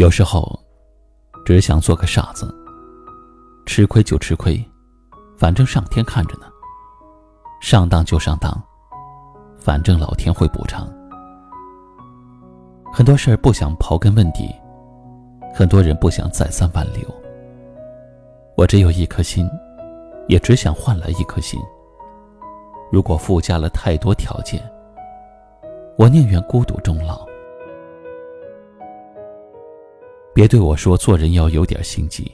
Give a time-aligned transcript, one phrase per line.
[0.00, 0.58] 有时候，
[1.44, 2.50] 只想做个傻子。
[3.66, 4.58] 吃亏就吃亏，
[5.36, 6.46] 反正上天看着呢。
[7.60, 8.50] 上当就上当，
[9.58, 10.88] 反正老天会补偿。
[12.90, 14.50] 很多事儿不想刨根问底，
[15.52, 17.02] 很多人不想再三挽留。
[18.56, 19.46] 我只有一颗心，
[20.28, 21.60] 也只想换来一颗心。
[22.90, 24.62] 如果附加了太多条件，
[25.98, 27.28] 我宁愿孤独终老。
[30.40, 32.32] 别对我说做人要有点心机。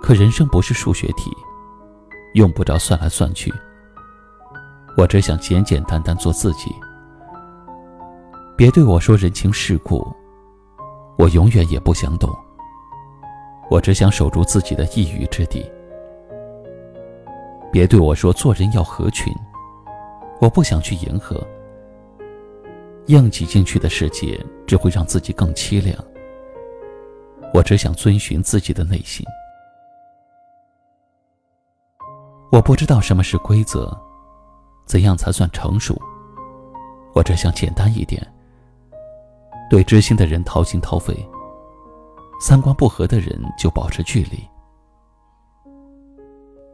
[0.00, 1.30] 可人生不是数学题，
[2.32, 3.52] 用不着算来算去。
[4.96, 6.74] 我只想简简单单做自己。
[8.56, 10.10] 别对我说人情世故，
[11.18, 12.34] 我永远也不想懂。
[13.70, 15.70] 我只想守住自己的一隅之地。
[17.70, 19.30] 别对我说做人要合群，
[20.40, 21.46] 我不想去迎合。
[23.08, 25.94] 硬挤进去的世界只会让自己更凄凉。
[27.52, 29.24] 我只想遵循自己的内心。
[32.52, 33.96] 我不知道什么是规则，
[34.84, 36.00] 怎样才算成熟。
[37.12, 38.24] 我只想简单一点，
[39.68, 41.14] 对知心的人掏心掏肺，
[42.40, 44.44] 三观不合的人就保持距离。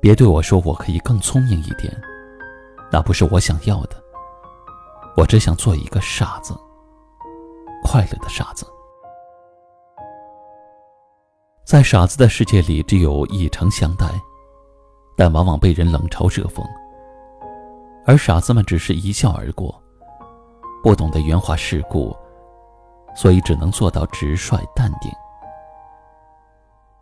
[0.00, 1.92] 别对我说我可以更聪明一点，
[2.90, 3.96] 那不是我想要的。
[5.16, 6.54] 我只想做一个傻子，
[7.84, 8.64] 快乐的傻子。
[11.70, 14.04] 在傻子的世界里，只有以诚相待，
[15.16, 16.60] 但往往被人冷嘲热讽。
[18.04, 19.80] 而傻子们只是一笑而过，
[20.82, 22.12] 不懂得圆滑世故，
[23.14, 25.08] 所以只能做到直率淡定。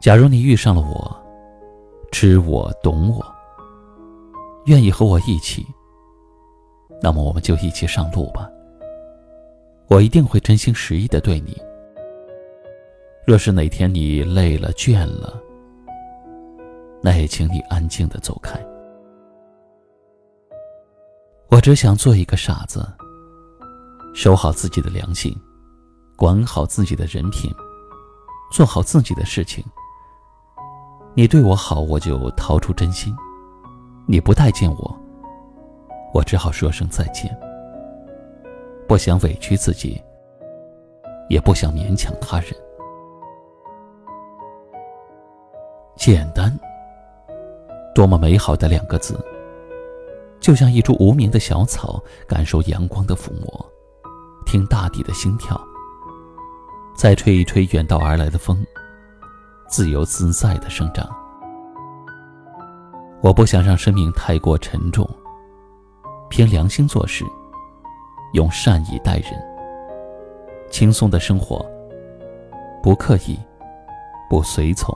[0.00, 1.14] 假如你遇上了我，
[2.10, 3.22] 知我懂我，
[4.64, 5.66] 愿意和我一起，
[7.02, 8.48] 那么我们就一起上路吧。
[9.88, 11.54] 我一定会真心实意的对你。
[13.26, 15.40] 若是哪天你累了倦了，
[17.02, 18.62] 那也请你安静的走开。
[21.48, 22.86] 我只想做一个傻子，
[24.14, 25.34] 守好自己的良心，
[26.16, 27.50] 管好自己的人品，
[28.52, 29.64] 做好自己的事情。
[31.14, 33.14] 你对我好，我就掏出真心；
[34.06, 35.00] 你不待见我，
[36.12, 37.34] 我只好说声再见。
[38.86, 39.98] 不想委屈自己，
[41.30, 42.54] 也不想勉强他人。
[46.04, 46.54] 简单，
[47.94, 49.18] 多么美好的两个字！
[50.38, 51.98] 就像一株无名的小草，
[52.28, 53.72] 感受阳光的抚摸，
[54.44, 55.58] 听大地的心跳，
[56.94, 58.62] 再吹一吹远道而来的风，
[59.66, 61.08] 自由自在的生长。
[63.22, 65.08] 我不想让生命太过沉重，
[66.28, 67.24] 凭良心做事，
[68.34, 69.42] 用善意待人，
[70.68, 71.64] 轻松的生活，
[72.82, 73.38] 不刻意，
[74.28, 74.94] 不随从。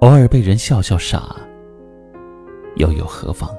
[0.00, 1.36] 偶尔被人笑笑傻，
[2.76, 3.54] 又有何妨？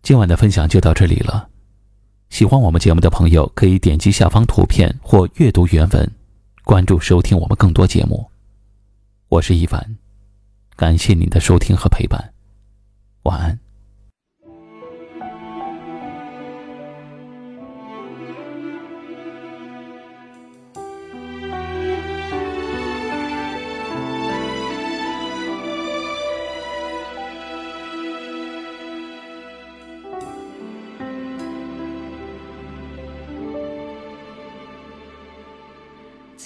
[0.00, 1.50] 今晚的分享就到这里了。
[2.30, 6.10] 喜欢我们节目的朋友，可以点击下方图片或阅读原文，
[6.64, 8.26] 关注收听我们更多节目。
[9.28, 9.98] 我是一凡，
[10.76, 12.32] 感谢您的收听和陪伴，
[13.24, 13.63] 晚安。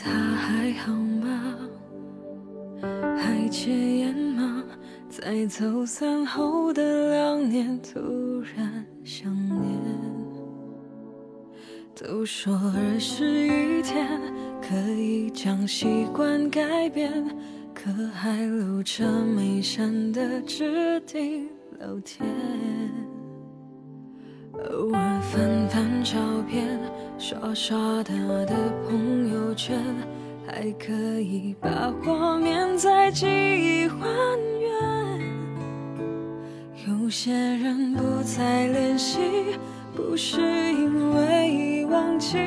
[0.00, 1.58] 他还好吗？
[3.16, 4.62] 还戒烟吗？
[5.08, 9.58] 在走散后的两年，突然想念。
[11.96, 14.06] 都说二十一天
[14.62, 17.12] 可以将习惯改变，
[17.74, 21.48] 可还留着没删的置顶
[21.80, 22.24] 聊天。
[24.58, 26.18] 偶尔翻翻照
[26.50, 26.80] 片，
[27.16, 28.12] 刷刷他
[28.44, 29.78] 的朋友圈，
[30.46, 33.98] 还可以把画面在记忆还
[34.60, 34.68] 原。
[36.88, 39.20] 有些人不再联系，
[39.94, 42.38] 不是因为忘记，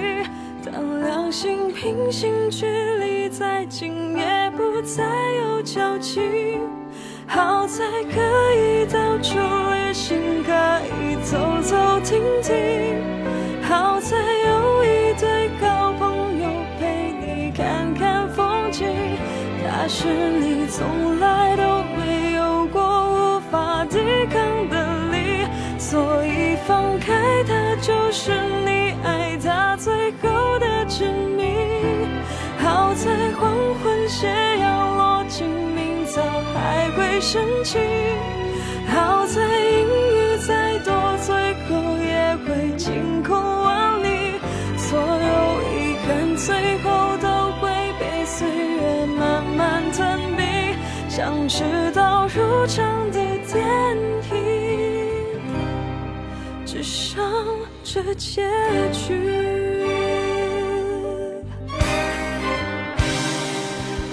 [0.66, 2.66] 当两心平行距
[3.00, 5.04] 离再近，也不再
[5.44, 6.60] 有交集。
[7.26, 8.20] 好在可
[8.56, 10.44] 以到处旅行，
[20.02, 24.00] 是你从来都没有过无法抵
[24.34, 25.46] 抗的力，
[25.78, 28.32] 所以放开他就是
[28.66, 31.08] 你爱他最后的证
[31.38, 31.46] 明。
[32.58, 33.54] 好在黄
[33.84, 34.28] 昏斜
[34.58, 36.20] 阳落尽，明早
[36.56, 37.78] 还会升起。
[38.88, 39.40] 好在
[51.54, 53.20] 事到入场的
[53.52, 53.62] 电
[54.32, 55.38] 影，
[56.66, 57.22] 只剩
[57.84, 58.48] 这结
[58.94, 59.12] 局。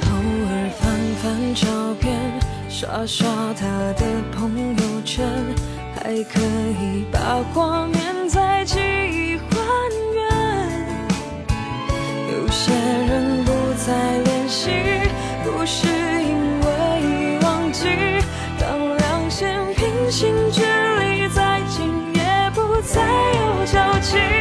[0.02, 0.10] 偶
[0.48, 0.50] 尔
[0.80, 1.68] 翻翻照
[2.00, 2.18] 片，
[2.68, 4.02] 刷刷他的
[4.32, 5.24] 朋友圈，
[5.94, 7.77] 还可以把画
[24.00, 24.37] 情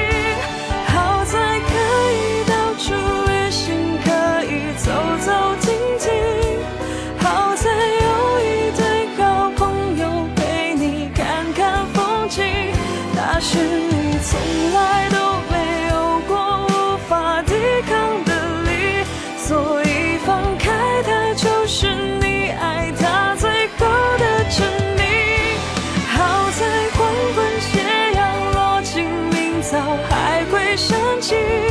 [30.77, 31.66] 神奇。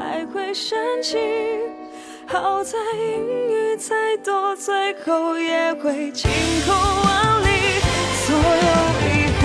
[0.00, 1.18] 还会想起。
[2.26, 6.30] 好在阴雨再多，最后也会晴
[6.64, 7.48] 空万里。
[8.24, 8.70] 所有
[9.04, 9.44] 遗憾